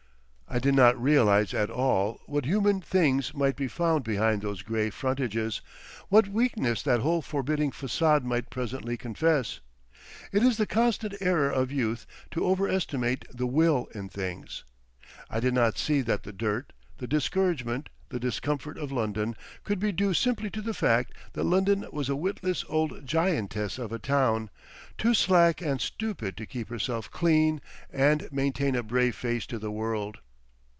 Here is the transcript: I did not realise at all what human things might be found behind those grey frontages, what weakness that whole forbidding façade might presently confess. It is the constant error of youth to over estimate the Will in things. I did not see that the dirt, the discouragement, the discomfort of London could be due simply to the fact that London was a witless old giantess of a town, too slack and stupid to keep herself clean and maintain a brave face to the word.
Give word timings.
I 0.53 0.59
did 0.59 0.73
not 0.75 1.01
realise 1.01 1.53
at 1.53 1.69
all 1.69 2.19
what 2.25 2.43
human 2.43 2.81
things 2.81 3.33
might 3.33 3.55
be 3.55 3.69
found 3.69 4.03
behind 4.03 4.41
those 4.41 4.63
grey 4.63 4.89
frontages, 4.89 5.61
what 6.09 6.27
weakness 6.27 6.83
that 6.83 6.99
whole 6.99 7.21
forbidding 7.21 7.71
façade 7.71 8.23
might 8.23 8.49
presently 8.49 8.97
confess. 8.97 9.61
It 10.33 10.43
is 10.43 10.57
the 10.57 10.67
constant 10.67 11.13
error 11.21 11.49
of 11.49 11.71
youth 11.71 12.05
to 12.31 12.43
over 12.43 12.67
estimate 12.67 13.23
the 13.33 13.47
Will 13.47 13.87
in 13.95 14.09
things. 14.09 14.65
I 15.29 15.39
did 15.39 15.53
not 15.53 15.77
see 15.77 16.01
that 16.01 16.23
the 16.23 16.33
dirt, 16.33 16.73
the 16.97 17.07
discouragement, 17.07 17.87
the 18.09 18.19
discomfort 18.19 18.77
of 18.77 18.91
London 18.91 19.37
could 19.63 19.79
be 19.79 19.93
due 19.93 20.13
simply 20.13 20.49
to 20.49 20.61
the 20.61 20.73
fact 20.73 21.13
that 21.31 21.45
London 21.45 21.85
was 21.93 22.09
a 22.09 22.15
witless 22.17 22.65
old 22.67 23.07
giantess 23.07 23.79
of 23.79 23.93
a 23.93 23.99
town, 23.99 24.49
too 24.97 25.13
slack 25.13 25.61
and 25.61 25.79
stupid 25.79 26.35
to 26.35 26.45
keep 26.45 26.67
herself 26.67 27.09
clean 27.09 27.61
and 27.89 28.27
maintain 28.33 28.75
a 28.75 28.83
brave 28.83 29.15
face 29.15 29.45
to 29.45 29.57
the 29.57 29.71
word. 29.71 30.17